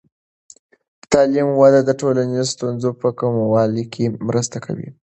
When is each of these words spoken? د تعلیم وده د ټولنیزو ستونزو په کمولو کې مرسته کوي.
د 0.99 1.01
تعلیم 1.13 1.47
وده 1.61 1.81
د 1.85 1.89
ټولنیزو 2.01 2.51
ستونزو 2.55 2.89
په 3.01 3.07
کمولو 3.19 3.83
کې 3.93 4.05
مرسته 4.27 4.57
کوي. 4.65 4.89